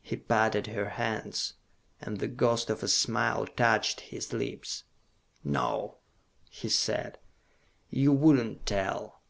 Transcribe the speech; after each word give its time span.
He 0.00 0.16
patted 0.16 0.68
her 0.68 0.88
hands, 0.88 1.52
and 2.00 2.16
the 2.18 2.28
ghost 2.28 2.70
of 2.70 2.82
a 2.82 2.88
smile 2.88 3.46
touched 3.46 4.00
his 4.00 4.32
lips. 4.32 4.84
"No," 5.44 5.98
he 6.48 6.70
said, 6.70 7.18
"you 7.90 8.10
would 8.10 8.36
not 8.38 8.64
tell. 8.64 9.20